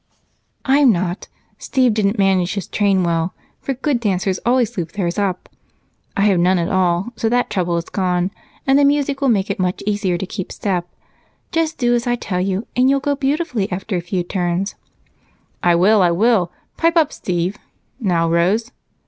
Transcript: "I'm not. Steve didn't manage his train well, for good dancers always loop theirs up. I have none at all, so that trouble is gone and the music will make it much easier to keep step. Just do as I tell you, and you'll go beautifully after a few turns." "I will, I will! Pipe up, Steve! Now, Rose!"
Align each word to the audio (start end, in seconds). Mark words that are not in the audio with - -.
"I'm 0.65 0.91
not. 0.91 1.27
Steve 1.59 1.93
didn't 1.93 2.17
manage 2.17 2.55
his 2.55 2.65
train 2.65 3.03
well, 3.03 3.35
for 3.59 3.75
good 3.75 3.99
dancers 3.99 4.39
always 4.47 4.75
loop 4.75 4.93
theirs 4.93 5.19
up. 5.19 5.47
I 6.17 6.21
have 6.21 6.39
none 6.39 6.57
at 6.57 6.69
all, 6.71 7.13
so 7.15 7.29
that 7.29 7.51
trouble 7.51 7.77
is 7.77 7.83
gone 7.85 8.31
and 8.65 8.79
the 8.79 8.83
music 8.83 9.21
will 9.21 9.29
make 9.29 9.51
it 9.51 9.59
much 9.59 9.83
easier 9.85 10.17
to 10.17 10.25
keep 10.25 10.51
step. 10.51 10.87
Just 11.51 11.77
do 11.77 11.93
as 11.93 12.07
I 12.07 12.15
tell 12.15 12.41
you, 12.41 12.65
and 12.75 12.89
you'll 12.89 12.99
go 12.99 13.13
beautifully 13.13 13.71
after 13.71 13.95
a 13.95 14.01
few 14.01 14.23
turns." 14.23 14.73
"I 15.61 15.75
will, 15.75 16.01
I 16.01 16.09
will! 16.09 16.51
Pipe 16.77 16.97
up, 16.97 17.13
Steve! 17.13 17.59
Now, 17.99 18.27
Rose!" 18.27 18.71